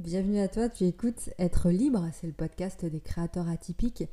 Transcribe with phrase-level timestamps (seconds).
[0.00, 4.04] Bienvenue à toi, tu écoutes Être libre, c'est le podcast des créateurs atypiques,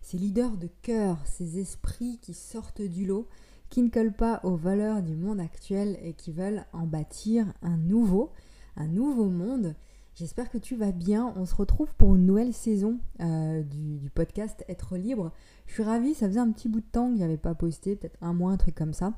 [0.00, 3.28] ces leaders de cœur, ces esprits qui sortent du lot,
[3.68, 7.76] qui ne collent pas aux valeurs du monde actuel et qui veulent en bâtir un
[7.76, 8.32] nouveau,
[8.76, 9.74] un nouveau monde.
[10.14, 11.34] J'espère que tu vas bien.
[11.36, 15.30] On se retrouve pour une nouvelle saison euh, du, podcast Être libre.
[15.66, 18.16] Je suis ravie, ça faisait un petit bout de temps que j'avais pas posté, peut-être
[18.22, 19.12] un mois, un truc comme ça.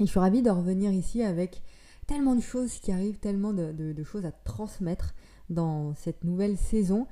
[0.00, 1.62] Et je suis ravie de revenir ici avec
[2.10, 5.14] tellement de choses qui arrivent, tellement de, choses à transmettre
[5.50, 7.06] dans cette nouvelle saison.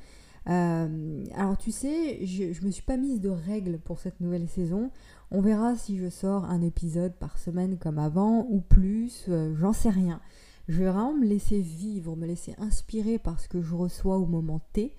[0.48, 4.48] Euh, alors tu sais, je ne me suis pas mise de règles pour cette nouvelle
[4.48, 4.90] saison.
[5.30, 9.72] On verra si je sors un épisode par semaine comme avant ou plus, euh, j'en
[9.72, 10.20] sais rien.
[10.68, 14.26] Je vais vraiment me laisser vivre, me laisser inspirer par ce que je reçois au
[14.26, 14.94] moment T,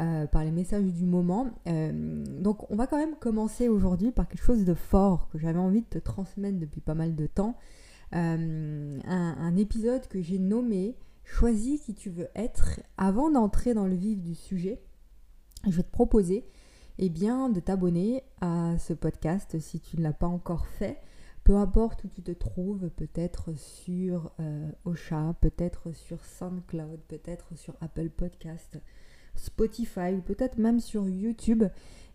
[0.00, 1.50] euh, par les messages du moment.
[1.66, 5.82] donc on va quand même commencer aujourd'hui par quelque chose de fort que j'avais envie
[5.82, 7.56] de te transmettre depuis pas mal de temps.
[8.12, 10.94] Un, épisode que j'ai nommé
[11.30, 12.80] Choisis qui tu veux être.
[12.96, 14.80] Avant d'entrer dans le vif du sujet,
[15.66, 16.48] je vais te proposer
[16.96, 21.00] eh bien, de t'abonner à ce podcast si tu ne l'as pas encore fait.
[21.44, 27.76] Peu importe où tu te trouves, peut-être sur euh, Ocha, peut-être sur SoundCloud, peut-être sur
[27.82, 28.80] Apple Podcast,
[29.38, 31.64] Spotify ou peut-être même sur YouTube.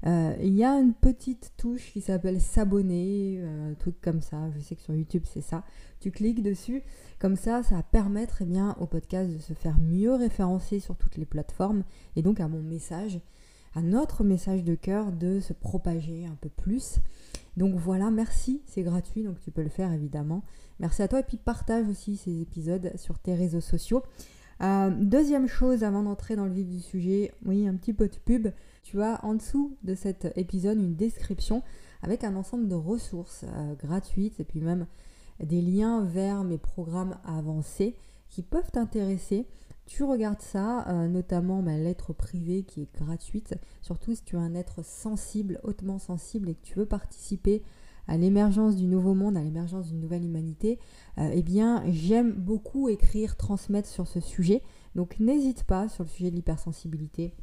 [0.06, 4.50] Euh, il y a une petite touche qui s'appelle s'abonner, euh, un truc comme ça.
[4.52, 5.64] Je sais que sur YouTube c'est ça.
[6.02, 6.84] Tu cliques dessus,
[7.20, 10.98] comme ça, ça va permettre eh bien, au podcast de se faire mieux référencer sur
[10.98, 11.84] toutes les plateformes
[12.18, 13.22] et donc à mon message,
[13.76, 17.00] à notre message de cœur de se propager un peu plus.
[17.56, 20.44] Donc voilà, merci, c'est gratuit, donc tu peux le faire évidemment.
[20.80, 24.04] Merci à toi et puis partage aussi ces épisodes sur tes réseaux sociaux.
[24.62, 28.16] Euh, deuxième chose avant d'entrer dans le vif du sujet, oui, un petit peu de
[28.16, 28.50] pub.
[28.84, 31.64] Tu as en dessous de cet épisode une description
[32.02, 34.86] avec un ensemble de ressources euh, gratuites et puis même
[35.40, 37.96] des liens vers mes programmes avancés
[38.30, 39.48] qui peuvent t'intéresser.
[39.86, 44.40] Tu regardes ça, euh, notamment ma lettre privée qui est gratuite, surtout si tu es
[44.40, 47.64] un être sensible, hautement sensible et que tu veux participer
[48.08, 50.80] à l'émergence du nouveau monde, à l'émergence d'une nouvelle humanité,
[51.18, 54.62] euh, eh bien j'aime beaucoup écrire, transmettre sur ce sujet.
[54.96, 57.34] Donc n'hésite pas sur le sujet de l'hypersensibilité,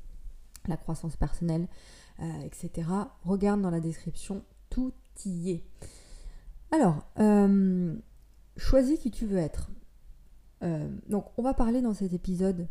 [0.69, 1.69] la croissance personnelle,
[2.21, 2.89] euh, etc.
[3.25, 4.93] Regarde dans la description, tout
[5.25, 5.65] y est.
[6.71, 7.95] Alors, euh,
[8.57, 9.71] choisis qui tu veux être.
[11.09, 12.69] donc on va parler dans cet épisode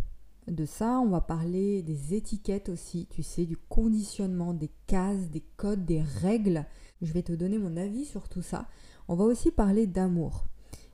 [0.48, 5.44] de ça, on va parler des étiquettes aussi, tu sais, du conditionnement, des cases, des
[5.58, 6.66] codes, des règles
[7.02, 8.68] je vais te donner mon avis sur tout ça.
[9.08, 10.46] On va aussi parler d'amour,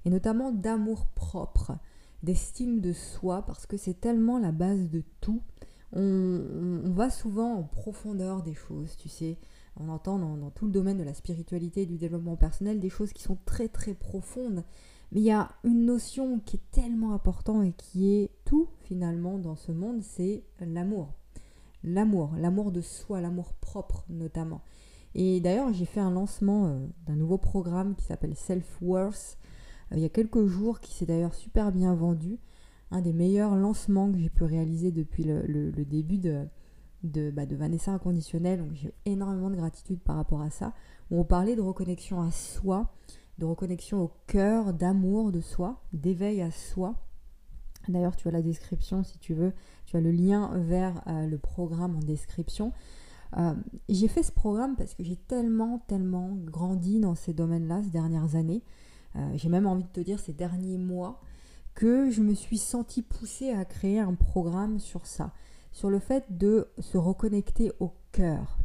[0.06, 1.74] et notamment d'amour propre,
[2.24, 5.42] d'estime de soi, parce que c'est tellement la base de tout.
[5.94, 9.38] On, va souvent en profondeur des choses, tu sais.
[9.78, 13.12] On entend dans, tout le domaine de la spiritualité et du développement personnel des choses
[13.12, 14.64] qui sont très très profondes.
[15.12, 19.38] Mais il y a une notion qui est tellement importante et qui est tout finalement
[19.38, 21.14] dans ce monde, c'est l'amour.
[21.84, 24.62] L'amour, l'amour de soi, l'amour propre notamment.
[25.16, 29.38] Et d'ailleurs, j'ai fait un lancement euh, d'un nouveau programme qui s'appelle Self-Worth
[29.92, 32.40] euh, il y a quelques jours, qui s'est d'ailleurs super bien vendu.
[32.92, 36.46] Un des meilleurs lancements que j'ai pu réaliser depuis le, début de,
[37.04, 38.60] de, bah, Vanessa Inconditionnel.
[38.60, 40.74] Donc j'ai énormément de gratitude par rapport à ça.
[41.12, 42.94] Où on parlait de reconnexion à soi,
[43.38, 46.96] de reconnexion au cœur, d'amour de soi, d'éveil à soi.
[47.88, 49.54] D'ailleurs, tu as la description si tu veux.
[49.86, 52.72] Tu as le lien vers euh, le programme en description.
[53.38, 53.54] Euh,
[53.90, 58.36] j'ai fait ce programme parce que j'ai tellement, tellement grandi dans ces domaines-là ces dernières
[58.36, 58.64] années.
[59.16, 61.22] Euh, j'ai même envie de te dire ces derniers mois
[61.74, 65.34] que je me suis sentie poussée à créer un programme sur ça,
[65.72, 68.60] sur le fait de se reconnecter au cœur,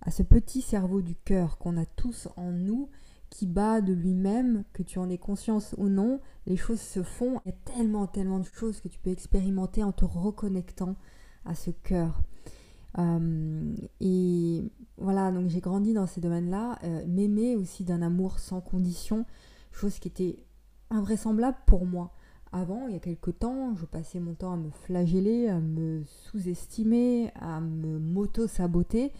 [0.00, 2.88] à ce petit cerveau du cœur qu'on a tous en nous
[3.28, 7.40] qui bat de lui-même, que tu en aies conscience ou non, les choses se font.
[7.44, 10.96] Il y a tellement, tellement de choses que tu peux expérimenter en te reconnectant
[11.44, 12.22] à ce cœur.
[12.98, 14.64] Euh, et
[14.98, 19.26] voilà, donc j'ai grandi dans ces domaines-là, euh, m'aimer aussi d'un amour sans condition,
[19.72, 20.38] chose qui était
[20.90, 22.12] invraisemblable pour moi.
[22.52, 26.02] Avant, il y a quelques temps, je passais mon temps à me flageller, à me
[26.04, 29.12] sous-estimer, à me moto-saboter.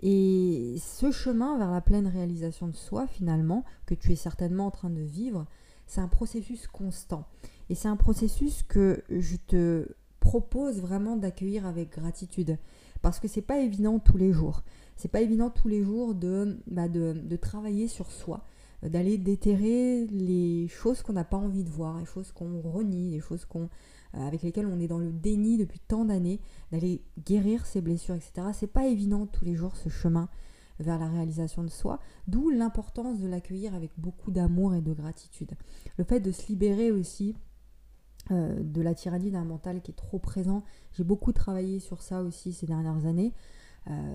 [0.00, 4.70] Et ce chemin vers la pleine réalisation de soi, finalement, que tu es certainement en
[4.70, 5.46] train de vivre,
[5.86, 7.24] c'est un processus constant.
[7.70, 9.88] Et c'est un processus que je te
[10.20, 12.58] propose vraiment d'accueillir avec gratitude
[13.06, 14.64] parce que c'est pas évident tous les jours.
[14.96, 16.88] C'est pas évident tous les jours de, bah,
[17.40, 18.42] travailler sur soi,
[18.82, 23.12] euh, d'aller déterrer les choses qu'on n'a pas envie de voir, les choses qu'on renie,
[23.12, 23.68] les choses qu'on,
[24.16, 26.40] euh, avec lesquelles on est dans le déni depuis tant d'années,
[26.72, 28.48] d'aller guérir ses blessures, etc.
[28.52, 30.28] C'est pas évident tous les jours ce chemin
[30.80, 35.52] vers la réalisation de soi, d'où l'importance de l'accueillir avec beaucoup d'amour et de gratitude.
[35.96, 37.36] Le fait de se libérer aussi
[38.30, 40.64] de la tyrannie d'un mental qui est trop présent.
[40.92, 43.32] J'ai beaucoup travaillé sur ça aussi ces dernières années,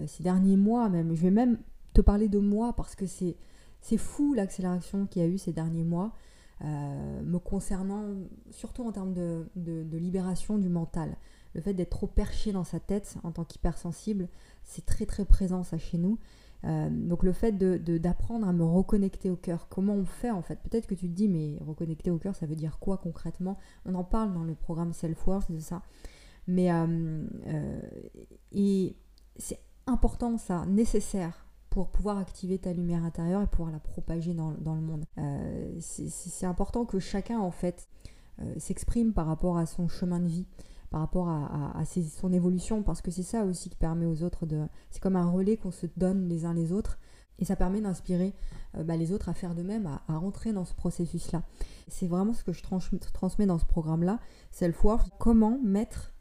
[0.08, 1.16] ces derniers mois même.
[1.16, 1.58] Je vais même
[1.94, 3.38] te parler de moi parce que c'est,
[3.82, 6.12] c'est fou l'accélération qu'il y a eu ces derniers mois.
[6.62, 8.04] me concernant,
[8.50, 11.16] surtout en termes de, de, libération du mental.
[11.54, 14.30] Le fait d'être trop perché dans sa tête en tant qu'hypersensible,
[14.64, 16.18] c'est très très présent ça chez nous.
[16.64, 20.60] Euh, donc le fait d'apprendre à me reconnecter au cœur, comment on fait en fait
[20.62, 23.58] Peut-être que tu te dis, mais reconnecter au cœur, ça veut dire quoi concrètement?
[23.86, 25.82] On en parle dans le programme Self-Worth de ça.
[26.48, 28.90] Mais euh, euh,
[29.38, 34.52] c'est important ça, nécessaire pour pouvoir activer ta lumière intérieure et pouvoir la propager dans,
[34.52, 35.06] dans le monde.
[35.80, 37.88] c'est important que chacun en fait
[38.58, 40.48] s'exprime par rapport à son chemin de vie
[40.92, 44.68] par rapport à, son évolution, parce que c'est ça aussi qui permet aux autres de...
[44.90, 47.00] C'est comme un relais qu'on se donne les uns les autres,
[47.40, 48.36] et ça permet d'inspirer
[48.76, 51.44] euh, bah, les autres à faire de même, à, rentrer dans ce processus-là.
[51.88, 54.20] C'est vraiment ce que je transmets dans ce programme-là,
[54.52, 56.14] Self-Worth, comment mettre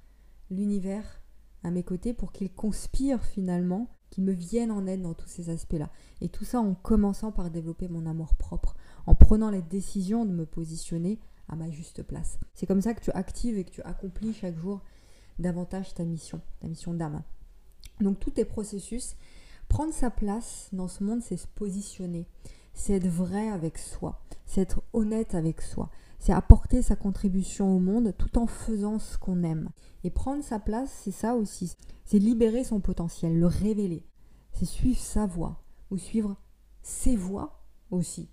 [0.50, 1.20] l'univers
[1.64, 5.50] à mes côtés pour qu'il conspire finalement, qu'il me vienne en aide dans tous ces
[5.50, 5.90] aspects-là.
[6.20, 8.76] Et tout ça en commençant par développer mon amour propre,
[9.06, 11.18] en prenant la décision de me positionner
[11.50, 12.38] à ma juste place.
[12.54, 14.80] C'est comme ça que tu actives et que tu accomplis chaque jour
[15.38, 17.22] davantage ta mission, ta mission d'âme.
[18.00, 19.16] Donc tous tes processus,
[19.68, 22.26] prendre sa place dans ce monde, c'est se positionner,
[22.72, 27.78] c'est être vrai avec soi, c'est être honnête avec soi, c'est apporter sa contribution au
[27.78, 29.70] monde tout en faisant ce qu'on aime.
[30.04, 34.06] Et prendre sa place, c'est ça aussi, c'est libérer son potentiel, le révéler,
[34.52, 36.36] c'est suivre sa voie ou suivre
[36.82, 38.28] ses voies aussi.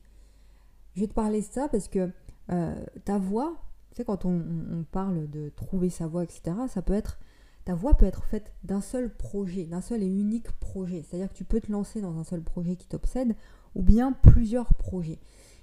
[0.94, 2.12] Je vais te parler de ça parce que
[2.52, 3.56] euh, ta voix,
[3.96, 7.20] tu quand on, parle de trouver sa voix, etc., ça peut être,
[7.66, 11.04] ta voix peut être faite d'un seul projet, d'un seul et unique projet.
[11.04, 13.36] C'est-à-dire que tu peux te lancer dans un seul projet qui t'obsède,
[13.76, 15.20] ou bien plusieurs projets.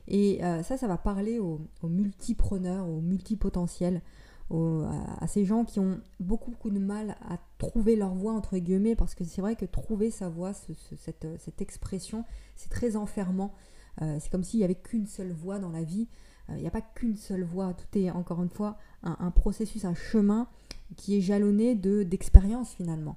[0.06, 4.02] Et euh, ça, ça va parler aux, multipreneurs, aux multipotentiels,
[4.50, 8.94] à, ces gens qui ont beaucoup, beaucoup de mal à trouver leur voix, entre guillemets,
[8.94, 13.54] parce que c'est vrai que trouver sa voix, cette, cette, expression, c'est très enfermant.
[14.02, 16.08] Euh, c'est comme s'il n'y avait qu'une seule voix dans la vie.
[16.48, 19.84] Il euh, n'y a pas qu'une seule voie, tout est encore une fois un, processus,
[19.84, 20.48] un chemin
[20.96, 23.16] qui est jalonné de d'expérience finalement.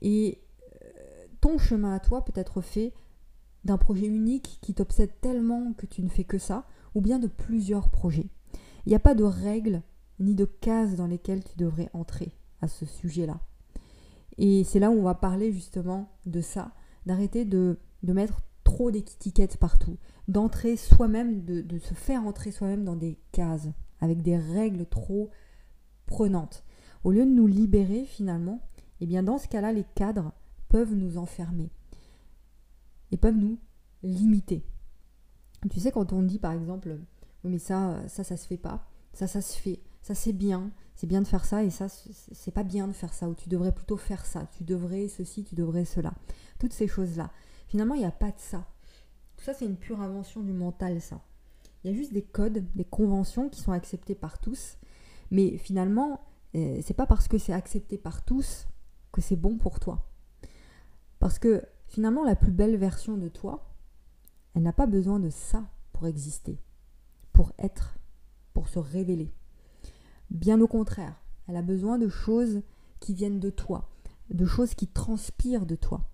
[0.00, 0.40] Et
[0.82, 2.92] euh, ton chemin à toi peut être fait
[3.64, 7.26] d'un projet unique qui t'obsède tellement que tu ne fais que ça, ou bien de
[7.26, 8.30] plusieurs projets.
[8.86, 9.82] Il n'y a pas de règles
[10.20, 13.40] ni de cases dans lesquelles tu devrais entrer à ce sujet-là.
[14.38, 16.72] Et c'est là où on va parler justement de ça,
[17.06, 19.96] d'arrêter de, de mettre trop d'étiquettes partout,
[20.28, 23.66] d'entrer soi-même, de, se faire entrer soi-même dans des cases,
[24.02, 25.30] avec des règles trop
[26.04, 26.64] prenantes.
[27.02, 28.60] Au lieu de nous libérer finalement,
[29.00, 30.34] eh bien dans ce cas-là, les cadres
[30.68, 31.70] peuvent nous enfermer
[33.10, 33.58] et peuvent nous
[34.02, 34.66] limiter.
[35.70, 36.98] Tu sais, quand on dit par exemple,
[37.44, 41.06] mais ça, ça, ça se fait pas, ça, ça se fait, ça c'est bien, c'est
[41.06, 43.72] bien de faire ça et ça, c'est pas bien de faire ça, ou tu devrais
[43.72, 46.12] plutôt faire ça, tu devrais ceci, tu devrais cela.
[46.58, 47.30] Toutes ces choses-là.
[47.68, 48.66] Finalement, il n'y a pas de ça.
[49.36, 51.20] Tout ça, c'est une pure invention du mental, ça.
[51.82, 54.78] Il y a juste des codes, des conventions qui sont acceptées par tous.
[55.30, 56.20] Mais finalement,
[56.56, 58.66] euh, c'est pas parce que c'est accepté par tous
[59.12, 60.08] que c'est bon pour toi.
[61.18, 63.74] Parce que finalement, la plus belle version de toi,
[64.54, 66.58] elle n'a pas besoin de ça pour exister,
[67.32, 67.98] pour être,
[68.54, 69.32] pour se révéler.
[70.30, 72.62] Bien au contraire, elle a besoin de choses
[73.00, 73.88] qui viennent de toi,
[74.30, 76.08] de choses qui transpirent de toi.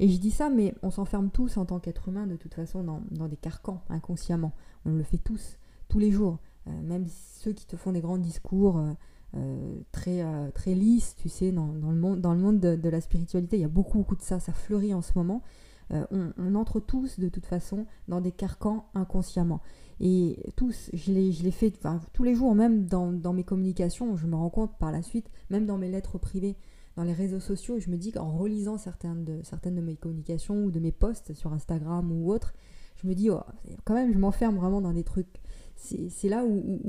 [0.00, 2.82] Et je dis ça, mais on s'enferme tous en tant qu'être humain de toute façon
[2.82, 4.52] dans, des carcans inconsciemment.
[4.84, 5.58] On le fait tous,
[5.88, 6.38] tous les jours.
[6.66, 8.92] Euh, même ceux qui te font des grands discours euh,
[9.36, 13.56] euh, très, très lisses, tu sais, dans, le monde, dans le monde de, la spiritualité,
[13.56, 15.42] il y a beaucoup, beaucoup de ça, ça fleurit en ce moment.
[15.90, 19.60] On, entre tous de toute façon dans des carcans inconsciemment.
[20.00, 21.72] Et tous, je l'ai fait
[22.12, 25.30] tous les jours, même dans, dans mes communications, je me rends compte par la suite,
[25.50, 26.56] même dans mes lettres privées
[26.96, 30.64] dans les réseaux sociaux, je me dis qu'en relisant certaines de, certaines de mes communications
[30.64, 32.54] ou de mes posts sur Instagram ou autre,
[33.02, 33.40] je me dis, oh,
[33.84, 35.40] quand même, je m'enferme vraiment dans des trucs.
[35.76, 36.80] C'est là où,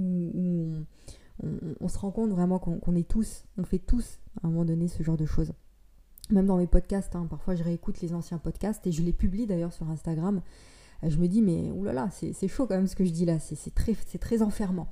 [1.81, 4.87] on, se rend compte vraiment qu'on est tous, on fait tous à un moment donné
[4.87, 5.53] ce genre de choses.
[6.29, 9.45] Même dans mes podcasts, hein, parfois je réécoute les anciens podcasts et je les publie
[9.45, 10.41] d'ailleurs sur Instagram.
[11.03, 13.73] Je me dis, mais oulala, c'est chaud quand même ce que je dis là, c'est
[13.75, 14.87] très, très enfermant.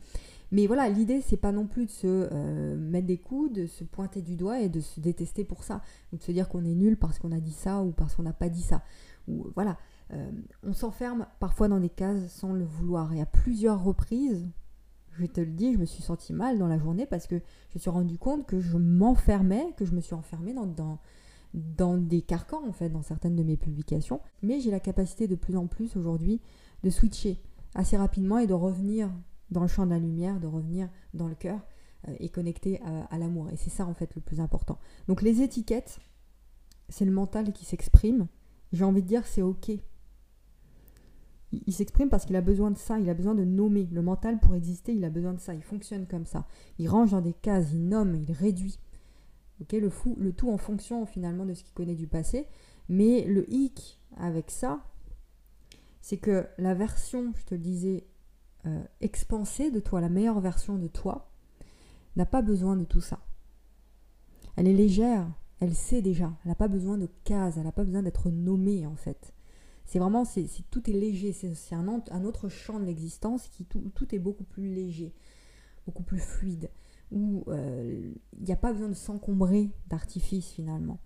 [0.54, 3.84] Mais voilà, l'idée, c'est pas non plus de se euh, mettre des coups, de se
[3.84, 5.82] pointer du doigt et de se détester pour ça.
[6.12, 8.22] Ou de se dire qu'on est nul parce qu'on a dit ça ou parce qu'on
[8.22, 8.84] n'a pas dit ça.
[9.28, 9.80] Ou voilà,
[10.12, 10.32] euh,
[10.62, 13.12] on s'enferme parfois dans des cases sans le vouloir.
[13.14, 14.48] Et à plusieurs reprises,
[15.14, 17.76] je te le dis, je me suis sentie mal dans la journée parce que je
[17.78, 22.62] me suis rendu compte que je m'enfermais, que je me suis enfermée dans des carcans
[22.68, 24.22] en fait, dans certaines de mes publications.
[24.44, 26.42] Mais j'ai la capacité de plus en plus aujourd'hui
[26.84, 27.42] de switcher
[27.74, 29.10] assez rapidement et de revenir
[29.54, 31.60] dans le champ de la lumière, de revenir dans le cœur
[32.08, 33.50] euh, et connecté à, l'amour.
[33.50, 34.78] Et c'est ça en fait le plus important.
[35.08, 36.00] Donc les étiquettes,
[36.90, 38.28] c'est le mental qui s'exprime.
[38.74, 39.72] J'ai envie de dire c'est ok.
[41.68, 43.88] Il, s'exprime parce qu'il a besoin de ça, il a besoin de nommer.
[43.92, 46.48] Le mental pour exister, il a besoin de ça, il fonctionne comme ça.
[46.80, 48.80] Il range dans des cases, il nomme, il réduit.
[49.72, 52.48] Le, fou, le tout en fonction finalement de ce qu'il connaît du passé.
[52.90, 54.84] Mais le hic avec ça,
[56.02, 58.04] c'est que la version, je te le disais,
[58.66, 61.32] euh, expansée de toi, la meilleure version de toi,
[62.16, 63.20] n'a pas besoin de tout ça.
[64.56, 65.28] Elle est légère,
[65.60, 68.86] elle sait déjà, elle n'a pas besoin de cases, elle n'a pas besoin d'être nommée
[68.86, 69.34] en fait.
[69.86, 73.92] C'est vraiment, c'est, tout est léger, c'est, un, un, autre champ de l'existence qui tout,
[73.96, 75.14] tout, est beaucoup plus léger,
[75.86, 76.70] beaucoup plus fluide,
[77.12, 81.00] où euh, il n'y a pas besoin de s'encombrer d'artifices finalement.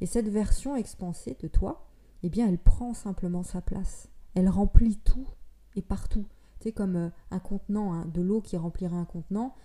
[0.00, 1.88] Et cette version expansée de toi,
[2.22, 4.08] eh bien, elle prend simplement sa place.
[4.34, 5.28] Elle remplit tout
[5.76, 6.26] et partout.
[6.70, 9.56] Comme euh, un contenant, hein, de l'eau qui remplirait un contenant.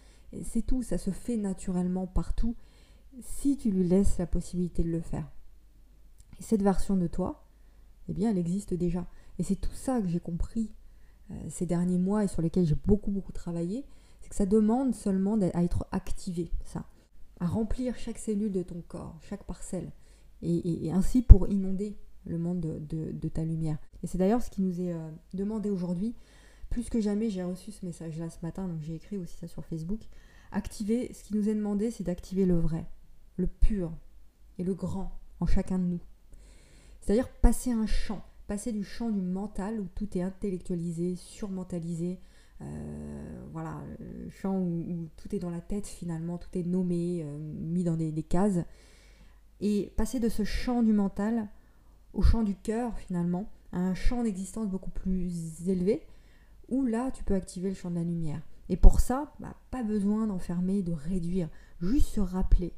[0.44, 2.56] C'est tout, ça se fait naturellement partout
[3.22, 5.30] si tu lui laisses la possibilité de le faire.
[6.40, 7.46] Et cette version de toi,
[8.10, 9.08] eh bien, elle existe déjà.
[9.40, 10.72] Et c'est tout ça que j'ai compris
[11.32, 13.86] euh, ces derniers mois et sur lesquels j'ai beaucoup, beaucoup travaillé.
[14.22, 16.86] C'est que ça demande seulement à être activé, ça.
[17.40, 19.92] À remplir chaque cellule de ton corps, chaque parcelle.
[20.42, 23.78] Et, ainsi pour inonder le monde de, ta lumière.
[24.04, 26.16] Et c'est d'ailleurs ce qui nous est euh, demandé aujourd'hui
[26.78, 29.66] plus que jamais, j'ai reçu ce message-là ce matin, donc j'ai écrit aussi ça sur
[29.66, 30.02] Facebook.
[30.52, 32.86] Activer, ce qui nous est demandé, c'est d'activer le vrai,
[33.38, 33.92] le pur
[34.60, 36.00] et le grand en chacun de nous.
[37.02, 42.20] C'est-à-dire passer un champ, passer du champ du mental où tout est intellectualisé, surmentalisé,
[42.62, 47.40] euh, voilà, le champ où, tout est dans la tête finalement, tout est nommé, euh,
[47.40, 48.60] mis dans des, des, cases,
[49.62, 51.50] et passer de ce champ du mental
[52.14, 56.04] au champ du cœur finalement, à un champ d'existence beaucoup plus élevé,
[56.70, 58.42] où là, tu peux activer le champ de la lumière.
[58.70, 61.50] Et pour ça, bah, pas besoin d'enfermer, de réduire,
[61.82, 62.74] juste se rappeler,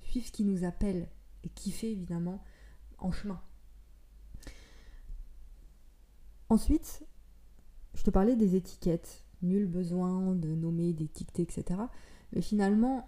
[0.00, 1.08] suivre ce qui nous appelle
[1.44, 2.42] et kiffer évidemment
[2.98, 3.40] en chemin.
[6.48, 7.04] Ensuite,
[7.94, 9.24] je te parlais des étiquettes.
[9.42, 11.80] Nul besoin de nommer, d'étiqueter, etc.
[12.32, 13.06] Mais finalement,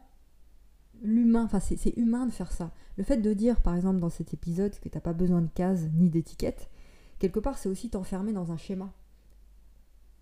[1.03, 2.73] l'humain, enfin c'est humain de faire ça.
[2.97, 5.49] Le fait de dire par exemple dans cet épisode que tu n'as pas besoin de
[5.49, 6.69] cases ni d'étiquettes,
[7.19, 8.93] quelque part c'est aussi t'enfermer dans un schéma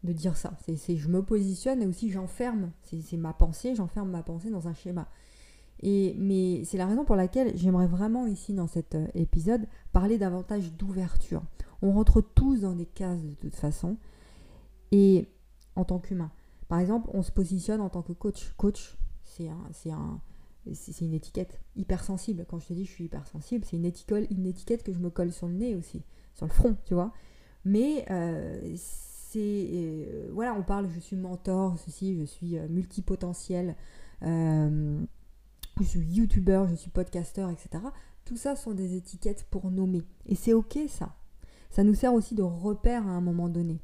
[0.07, 0.57] de dire ça.
[0.79, 4.75] C'est je me positionne et aussi j'enferme, c'est ma pensée, j'enferme ma pensée dans un
[4.75, 5.09] schéma.
[5.81, 10.17] Et, mais c'est la raison pour laquelle j'aimerais vraiment ici dans cet euh, épisode parler
[10.17, 11.43] davantage d'ouverture.
[11.83, 13.99] On rentre tous dans des cases de toute façon
[14.91, 15.29] et
[15.75, 16.31] en tant qu'humain.
[16.69, 18.55] Par exemple, on se positionne en tant que coach.
[18.57, 20.21] Coach, c'est un, un,
[20.73, 22.47] c'est une étiquette hypersensible.
[22.49, 25.11] Quand je te dis je suis hypersensible, c'est une étiquette, une étiquette que je me
[25.11, 26.03] colle sur le nez aussi,
[26.35, 27.13] sur le front, tu vois.
[27.65, 28.77] Mais euh,
[29.39, 33.77] euh, voilà, on parle, je suis mentor, ceci, je suis euh, multipotentiel,
[34.23, 35.01] euh,
[35.81, 37.85] je suis youtubeur, je suis podcasteur, etc.
[38.25, 40.03] Tout ça sont des étiquettes pour nommer.
[40.27, 41.15] Et c'est ok ça.
[41.71, 43.81] Ça nous sert aussi de repère à un moment donné,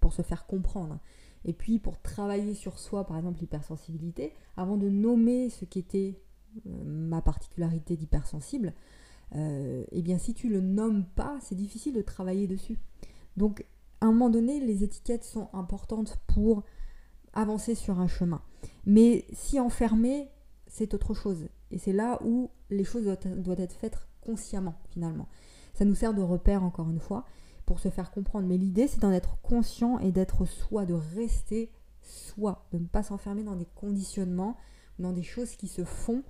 [0.00, 0.98] pour se faire comprendre.
[1.44, 6.20] Et puis pour travailler sur soi, par exemple l'hypersensibilité, avant de nommer ce qui était
[6.64, 8.74] ma particularité d'hypersensible,
[9.32, 12.78] eh bien si tu le nommes pas, c'est difficile de travailler dessus.
[13.36, 13.64] Donc
[14.00, 16.64] à un moment donné, les étiquettes sont importantes pour
[17.32, 18.42] avancer sur un chemin.
[18.86, 20.28] Mais si enfermer,
[20.66, 21.48] c'est autre chose.
[21.70, 25.28] Et c'est là où les choses doivent, être faites consciemment, finalement.
[25.74, 27.24] Ça nous sert de repère, encore une fois,
[27.66, 28.46] pour se faire comprendre.
[28.46, 31.70] Mais l'idée, c'est d'en être conscient et d'être soi, de rester
[32.02, 34.56] soi, de ne pas s'enfermer dans des conditionnements,
[34.98, 36.22] dans des choses qui se font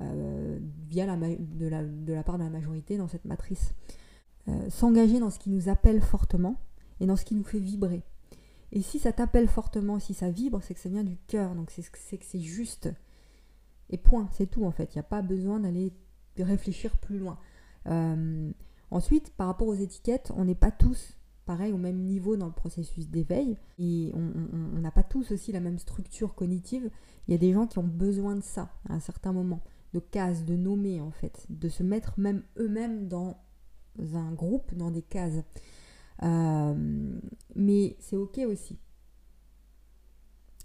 [0.00, 3.74] euh, via la, de, la, de, la, part de la majorité dans cette matrice.
[4.48, 6.56] Euh, s'engager dans ce qui nous appelle fortement,
[7.02, 8.02] et dans ce qui nous fait vibrer.
[8.70, 11.70] Et si ça t'appelle fortement, si ça vibre, c'est que ça vient du cœur, donc
[11.70, 12.88] c'est que c'est juste.
[13.90, 14.94] Et point, c'est tout en fait.
[14.94, 15.92] Il n'y a pas besoin d'aller
[16.38, 17.38] réfléchir plus loin.
[17.88, 18.50] Euh,
[18.92, 22.52] ensuite, par rapport aux étiquettes, on n'est pas tous pareil au même niveau dans le
[22.52, 26.88] processus d'éveil et on n'a pas tous aussi la même structure cognitive.
[27.26, 29.60] Il y a des gens qui ont besoin de ça à un certain moment,
[29.92, 33.42] de cases, de nommer en fait, de se mettre même eux-mêmes dans
[34.14, 35.42] un groupe, dans des cases.
[36.22, 37.20] Euh,
[37.54, 38.78] mais c'est ok aussi.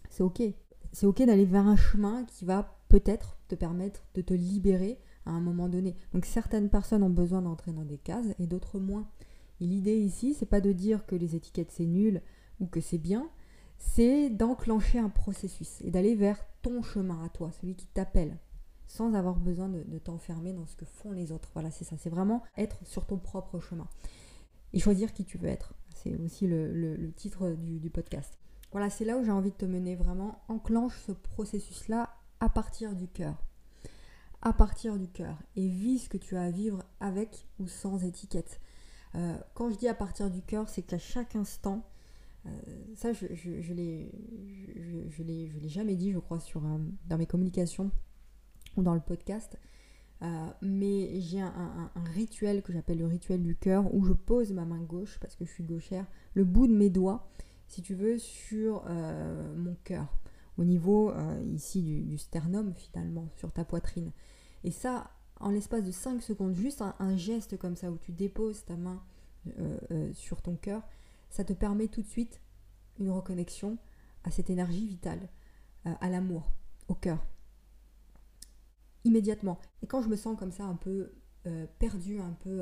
[0.09, 0.41] C'est ok.
[0.91, 5.31] C'est ok d'aller vers un chemin qui va peut-être te permettre de te libérer à
[5.31, 5.95] un moment donné.
[6.13, 9.07] Donc certaines personnes ont besoin d'entrer dans des cases et d'autres moins.
[9.59, 12.21] L'idée ici, c'est pas de dire que les étiquettes c'est nul
[12.59, 13.29] ou que c'est bien,
[13.77, 18.37] c'est d'enclencher un processus et d'aller vers ton chemin à toi, celui qui t'appelle,
[18.87, 21.49] sans avoir besoin de, de t'enfermer dans ce que font les autres.
[21.53, 23.87] Voilà, c'est ça, c'est vraiment être sur ton propre chemin
[24.73, 25.73] et choisir qui tu veux être.
[25.95, 28.37] C'est aussi le, titre du, podcast.
[28.71, 30.41] voilà, c'est là où j'ai envie de te mener vraiment.
[30.47, 33.43] Enclenche ce processus-là à partir du cœur.
[34.41, 35.37] À partir du cœur.
[35.55, 38.61] Et vis ce que tu as à vivre avec ou sans étiquette.
[39.15, 41.83] Euh, quand je dis à partir du cœur, c'est qu'à chaque instant,
[42.45, 42.49] euh,
[42.95, 44.11] ça je, l'ai
[45.65, 47.91] jamais dit, je crois, sur, euh, dans mes communications
[48.75, 49.57] ou dans le podcast.
[50.61, 54.81] Mais j'ai un, rituel que j'appelle le rituel du cœur où je pose ma main
[54.81, 57.29] gauche, parce que je suis gauchère, le bout de mes doigts,
[57.67, 58.85] si tu veux, sur
[59.55, 60.17] mon cœur,
[60.57, 61.13] au niveau
[61.45, 64.11] ici du, sternum finalement, sur ta poitrine.
[64.63, 68.65] Et ça, en l'espace de 5 secondes, juste un, geste comme ça où tu déposes
[68.65, 69.01] ta main
[69.59, 70.81] euh, euh, sur ton cœur,
[71.29, 72.41] ça te permet tout de suite
[72.99, 73.77] une reconnexion
[74.23, 75.29] à cette énergie vitale,
[75.85, 76.51] euh, à l'amour,
[76.87, 77.23] au cœur.
[79.07, 79.59] Immédiatement.
[79.81, 81.11] Et quand je me sens comme ça un peu
[81.79, 82.61] perdu, un peu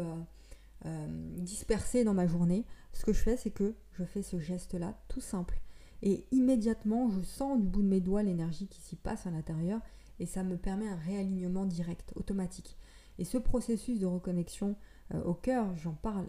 [1.39, 5.21] dispersé dans ma journée, ce que je fais, c'est que je fais ce geste-là, tout
[5.21, 5.59] simple.
[6.03, 9.81] Et immédiatement, je sens du bout de mes doigts l'énergie qui s'y passe à l'intérieur
[10.19, 12.77] et ça me permet un réalignement direct, automatique.
[13.17, 14.75] Et ce processus de reconnexion
[15.13, 16.27] euh, au cœur, j'en parle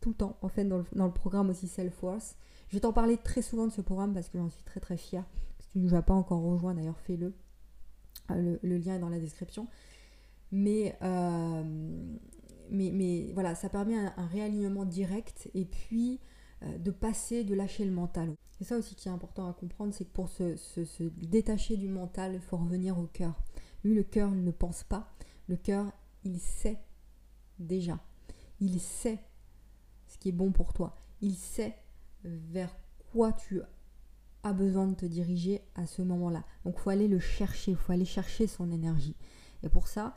[0.00, 2.36] tout le temps, en fait, dans le, programme aussi Self-Force.
[2.68, 4.96] Je vais t'en parler très souvent de ce programme parce que j'en suis très très
[4.96, 5.24] fière.
[5.60, 7.34] Si tu ne nous as pas encore rejoint, d'ailleurs, fais-le.
[8.30, 9.68] Euh, le, lien est dans la description.
[10.52, 11.62] Mais, euh,
[12.70, 16.20] mais, voilà, ça permet un réalignement direct et puis
[16.62, 18.34] euh, de passer, de lâcher le mental.
[18.58, 20.54] C'est ça aussi qui est important à comprendre, c'est que pour se,
[21.26, 23.34] détacher du mental, il faut revenir au cœur.
[23.82, 25.12] Lui, le cœur ne pense pas.
[25.48, 25.92] Le cœur,
[26.24, 26.78] il sait
[27.58, 27.98] déjà.
[28.60, 29.18] Il sait
[30.06, 30.96] ce qui est bon pour toi.
[31.20, 31.76] Il sait
[32.22, 32.74] vers
[33.12, 33.60] quoi tu
[34.44, 36.44] as besoin de te diriger à ce moment-là.
[36.64, 39.16] Donc, faut aller le chercher, il faut aller chercher son énergie.
[39.62, 40.16] Et pour ça,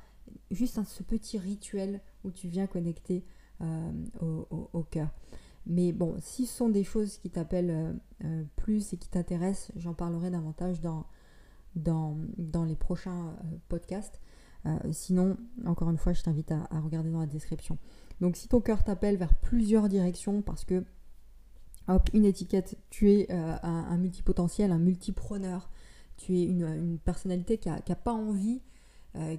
[0.51, 3.25] juste ce petit rituel où tu viens connecter
[3.61, 3.91] euh,
[4.21, 5.09] au cœur.
[5.65, 7.93] Mais bon, si ce sont des choses qui t'appellent euh,
[8.23, 11.05] euh, plus et qui t'intéressent, j'en parlerai davantage dans,
[11.75, 13.35] dans, dans les prochains
[13.67, 14.21] podcasts.
[14.91, 17.77] sinon, encore une fois, je t'invite à, regarder dans la description.
[18.21, 20.83] Donc si ton cœur t'appelle vers plusieurs directions parce que,
[22.13, 25.69] une étiquette, tu es un, multipotentiel, un multipreneur,
[26.17, 28.61] tu es une, personnalité qui n'a pas envie,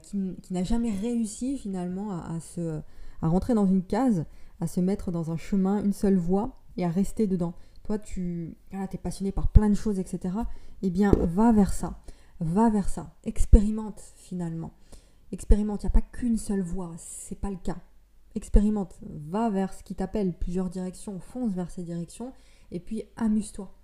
[0.03, 2.81] qui, qui n'a jamais réussi finalement à, se,
[3.23, 4.25] à rentrer dans une case,
[4.61, 7.55] à se mettre dans un chemin, une seule voie et à rester dedans.
[7.85, 10.35] Toi, tu es passionné par plein de choses, etc.
[10.83, 12.01] Eh bien, va vers ça.
[12.41, 13.15] Va vers ça.
[13.25, 14.73] Expérimente finalement.
[15.33, 15.83] Expérimente.
[15.83, 16.93] Il n'y a pas qu'une seule voie.
[16.99, 17.79] C'est pas le cas.
[18.35, 18.99] Expérimente.
[19.03, 21.21] Va vers ce qui t'appelle plusieurs directions.
[21.21, 22.33] Fonce vers ces directions.
[22.71, 23.75] Et puis, amuse-toi.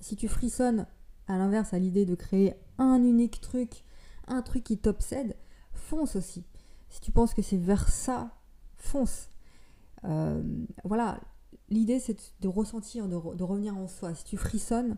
[0.00, 0.86] Si tu frissonnes,
[1.26, 3.84] à l'inverse, à l'idée de créer un unique truc,
[4.26, 5.36] un truc qui t'obsède,
[5.72, 6.44] fonce aussi.
[6.88, 8.34] Si tu penses que c'est vers ça,
[8.76, 9.28] fonce.
[10.04, 10.42] Euh,
[10.84, 11.20] voilà,
[11.68, 14.14] l'idée c'est de ressentir, de, revenir en soi.
[14.14, 14.96] Si tu frissonnes,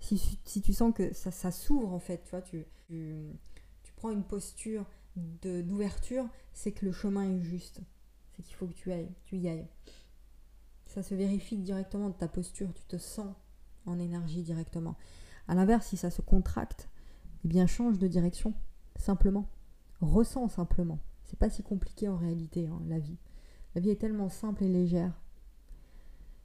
[0.00, 4.84] si, tu sens que ça, s'ouvre en fait, tu vois, tu, tu, prends une posture
[5.16, 7.80] d'ouverture, c'est que le chemin est juste.
[8.32, 9.68] C'est qu'il faut que tu ailles, tu y ailles.
[10.86, 13.34] Ça se vérifie directement de ta posture, tu te sens
[13.86, 14.96] en énergie directement.
[15.48, 16.88] À l'inverse, si ça se contracte,
[17.44, 18.54] eh bien change de direction,
[18.96, 19.48] simplement.
[20.00, 20.98] Ressens simplement.
[21.24, 23.16] C'est pas si compliqué en réalité, hein, la vie.
[23.74, 25.18] La vie est tellement simple et légère.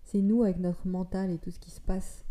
[0.04, 2.26] C'est nous avec notre mental et tout ce qui se passe,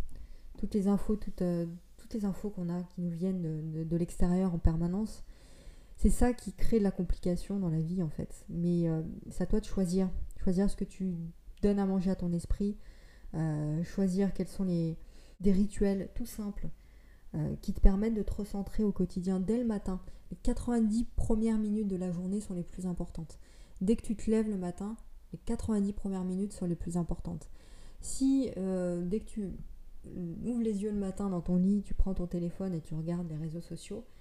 [0.59, 1.66] toutes les infos, toutes, euh,
[1.99, 3.42] toutes les infos qu'on a qui nous viennent
[3.85, 5.22] de, l'extérieur en permanence.
[5.96, 8.44] C'est ça qui crée de la complication dans la vie en fait.
[8.48, 10.11] Mais euh, c'est à toi de choisir,
[10.42, 11.16] choisir ce que tu
[11.62, 12.76] donnes à manger à ton esprit,
[13.35, 14.96] euh, choisir quels sont les
[15.40, 16.68] des rituels tout simples
[17.61, 20.00] qui te permettent de te recentrer au quotidien dès le matin.
[20.30, 23.38] Les 90 premières minutes de la journée sont les plus importantes.
[23.82, 24.96] Dès que tu te lèves le matin,
[25.32, 27.50] les 90 premières minutes sont les plus importantes.
[28.00, 29.50] Si euh, dès que tu
[30.44, 33.28] ouvres les yeux le matin dans ton lit, tu prends ton téléphone et tu regardes
[33.28, 34.15] les réseaux sociaux, euh,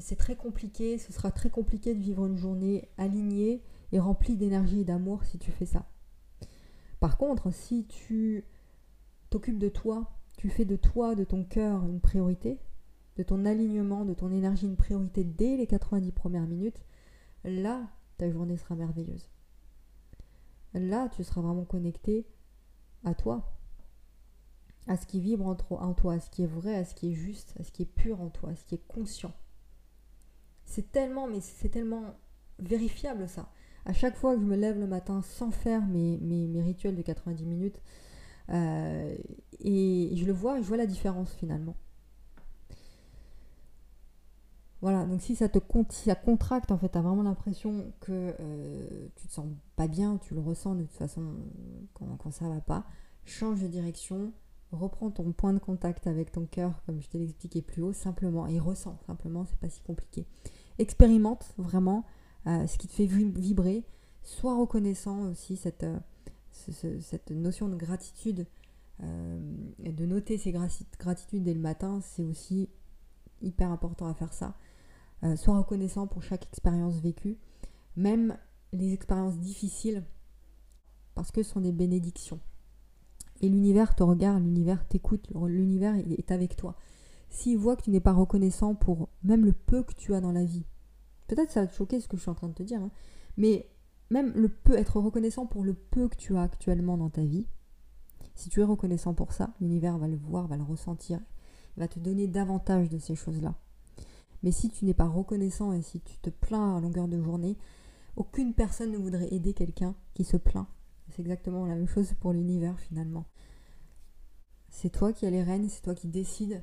[0.00, 3.62] c'est très compliqué, ce sera très compliqué de vivre une journée alignée
[3.92, 5.86] et remplie d'énergie et d'amour si tu fais ça.
[7.00, 8.44] Par contre, si tu
[9.30, 12.58] t'occupes de toi, tu fais de toi, de ton cœur une priorité,
[13.16, 16.82] de ton alignement, de ton énergie une priorité dès les 90 premières minutes,
[17.44, 19.28] là, ta journée sera merveilleuse.
[20.74, 22.26] Là, tu seras vraiment connecté
[23.04, 23.52] à toi,
[24.86, 27.14] à ce qui vibre en toi, à ce qui est vrai, à ce qui est
[27.14, 29.32] juste, à ce qui est pur en toi, à ce qui est conscient.
[30.66, 32.14] C'est tellement, mais c'est tellement
[32.58, 33.50] vérifiable ça.
[33.86, 37.44] À chaque fois que je me lève le matin sans faire mes, rituels de 90
[37.44, 37.80] minutes,
[38.50, 39.16] euh,
[39.60, 41.76] et je le vois, je vois la différence finalement.
[44.80, 45.58] Voilà, donc si ça te
[45.90, 49.46] ça contracte, en fait, tu as vraiment l'impression que euh, tu te sens
[49.76, 51.36] pas bien, tu le ressens de toute façon
[51.94, 52.84] quand, quand ça va pas,
[53.24, 54.32] change de direction,
[54.74, 57.92] reprends ton point de contact avec ton cœur, comme je te l'ai expliqué plus haut,
[57.92, 60.26] simplement, et ressens, simplement, c'est pas si compliqué.
[60.78, 62.04] Expérimente vraiment
[62.46, 63.84] euh, ce qui te fait vibrer.
[64.22, 65.98] Sois reconnaissant aussi cette, euh,
[67.30, 68.46] notion de gratitude,
[69.02, 69.40] euh,
[69.78, 72.68] de noter ses gratitudes dès le matin, c'est aussi
[73.42, 74.56] hyper important à faire ça.
[75.36, 77.38] sois reconnaissant pour chaque expérience vécue,
[77.96, 78.36] même
[78.72, 80.04] les expériences difficiles,
[81.14, 82.40] parce que ce sont des bénédictions.
[83.40, 86.76] Et l'univers te regarde, l'univers t'écoute, l'univers est avec toi.
[87.30, 90.32] S'il voit que tu n'es pas reconnaissant pour même le peu que tu as dans
[90.32, 90.64] la vie,
[91.26, 92.90] peut-être ça va te choquer ce que je suis en train de te dire, hein,
[93.36, 93.68] mais
[94.10, 97.46] même le peu, être reconnaissant pour le peu que tu as actuellement dans ta vie,
[98.34, 101.20] si tu es reconnaissant pour ça, l'univers va le voir, va le ressentir,
[101.76, 103.54] va te donner davantage de ces choses-là.
[104.42, 107.56] Mais si tu n'es pas reconnaissant et si tu te plains à longueur de journée,
[108.16, 110.66] aucune personne ne voudrait aider quelqu'un qui se plaint
[111.14, 113.24] c'est exactement la même chose pour l'univers finalement.
[114.68, 116.62] C'est toi qui as les rênes, c'est toi qui décides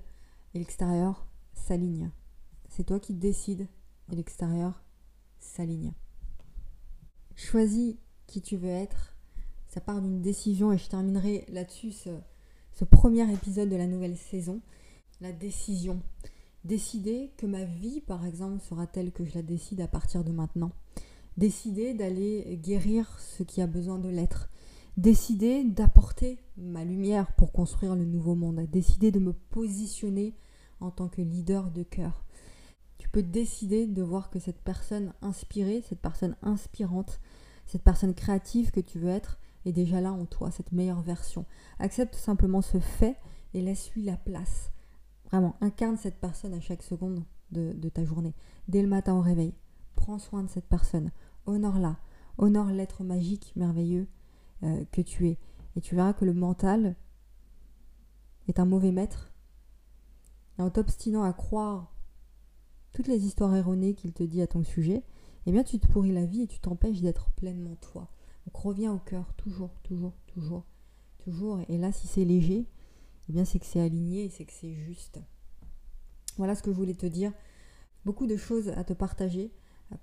[0.53, 2.11] et l'extérieur s'aligne.
[2.69, 3.67] C'est toi qui décides
[4.11, 4.83] et l'extérieur
[5.39, 5.93] s'aligne.
[7.35, 7.95] Choisis
[8.27, 9.15] qui tu veux être.
[9.67, 12.09] Ça part d'une décision et je terminerai là-dessus ce,
[12.73, 14.59] ce premier épisode de la nouvelle saison.
[15.21, 16.01] La décision.
[16.65, 20.31] Décider que ma vie, par exemple, sera telle que je la décide à partir de
[20.31, 20.71] maintenant
[21.38, 24.50] décider d'aller guérir ce qui a besoin de l'être,
[24.98, 30.36] décider d'apporter ma lumière pour construire le nouveau monde, décider de me positionner
[30.80, 32.26] en tant que leader de cœur.
[32.98, 37.20] Tu peux décider de voir que cette personne inspirée, cette personne inspirante,
[37.65, 41.46] cette personne créative que tu veux être est déjà là en toi, cette meilleure version.
[41.80, 43.17] Accepte simplement ce fait
[43.54, 44.72] et laisse-lui la place.
[45.26, 48.36] Vraiment, incarne cette personne à chaque seconde de, de ta journée.
[48.67, 49.54] Dès le matin au réveil,
[49.96, 51.12] prends soin de cette personne,
[51.45, 51.97] honore-la,
[52.38, 54.08] honore l'être magique, merveilleux
[54.63, 55.38] euh, que tu es.
[55.75, 56.95] Et tu verras que le mental
[58.47, 59.34] est un mauvais maître.
[60.58, 61.95] En t'obstinant à croire
[62.93, 65.04] toutes les histoires erronées qu'il te dit à ton sujet,
[65.45, 68.12] eh bien tu te pourris la vie et tu t'empêches d'être pleinement toi.
[68.45, 70.65] Donc reviens au cœur, toujours, toujours, toujours,
[71.19, 71.62] toujours.
[71.69, 72.67] Et là, si c'est léger,
[73.30, 75.19] eh bien c'est que c'est aligné et c'est que c'est juste.
[76.38, 77.34] Voilà ce que je voulais te dire.
[78.06, 79.51] Beaucoup de choses à te partager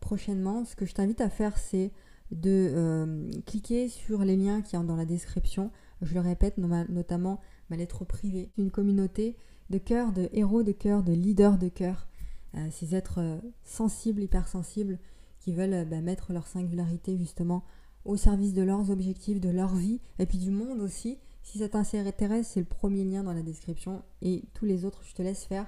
[0.00, 0.64] prochainement.
[0.64, 1.92] Ce que je t'invite à faire, c'est
[2.30, 5.70] de euh, cliquer sur les liens qui sont dans la description.
[6.02, 9.36] Je le répète, notamment ma lettre privée, une communauté
[9.70, 12.08] de cœur, de héros de cœur, de leaders de cœur,
[12.54, 14.98] euh, ces êtres euh, sensibles, hypersensibles,
[15.40, 17.64] qui veulent bah, mettre leur singularité justement
[18.04, 21.18] au service de leurs objectifs, de leur vie, et puis du monde aussi.
[21.42, 25.14] Si ça t'intéresse, c'est le premier lien dans la description, et tous les autres, je
[25.14, 25.66] te laisse faire.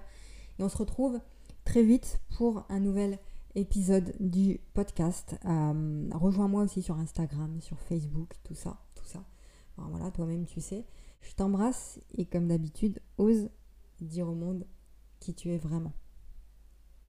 [0.58, 1.20] Et on se retrouve
[1.64, 3.18] très vite pour un nouvel
[3.54, 5.36] épisode du podcast.
[5.44, 9.24] Euh, rejoins-moi aussi sur Instagram, sur Facebook, tout ça, tout ça.
[9.76, 10.86] voilà, toi-même tu sais.
[11.22, 13.50] Je t'embrasse et comme d'habitude, ose
[14.00, 14.66] dire au monde
[15.18, 15.92] qui tu es vraiment.